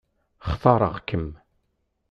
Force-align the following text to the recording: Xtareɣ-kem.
Xtareɣ-kem. 0.51 1.27